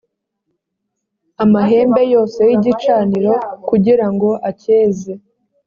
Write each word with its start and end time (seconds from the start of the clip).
amahembe 1.43 2.01
yose 2.13 2.39
y’igicaniro 2.49 3.33
kugira 3.67 4.05
ngo 4.13 4.29
acyeze 4.49 5.11